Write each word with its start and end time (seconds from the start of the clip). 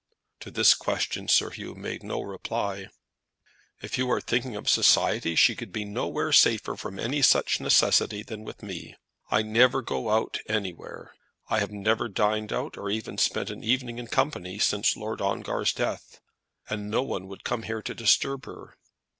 To 0.39 0.49
this 0.49 0.73
question 0.73 1.27
Sir 1.27 1.51
Hugh 1.51 1.75
made 1.75 2.01
no 2.01 2.21
reply. 2.21 2.87
"If 3.83 3.99
you 3.99 4.09
are 4.09 4.19
thinking 4.19 4.55
of 4.55 4.67
society, 4.67 5.35
she 5.35 5.53
could 5.55 5.71
be 5.71 5.85
nowhere 5.85 6.31
safer 6.31 6.75
from 6.75 6.97
any 6.97 7.21
such 7.21 7.59
necessity 7.61 8.23
than 8.23 8.43
with 8.43 8.63
me. 8.63 8.95
I 9.29 9.43
never 9.43 9.83
go 9.83 10.09
out 10.09 10.39
anywhere. 10.49 11.13
I 11.51 11.59
have 11.59 11.69
never 11.69 12.09
dined 12.09 12.51
out, 12.51 12.79
or 12.79 12.89
even 12.89 13.19
spent 13.19 13.51
an 13.51 13.63
evening 13.63 13.99
in 13.99 14.07
company 14.07 14.57
since 14.57 14.97
Lord 14.97 15.21
Ongar's 15.21 15.71
death. 15.71 16.19
And 16.67 16.89
no 16.89 17.03
one 17.03 17.27
would 17.27 17.43
come 17.43 17.61
here 17.61 17.83
to 17.83 17.93
disturb 17.93 18.47
her." 18.47 18.77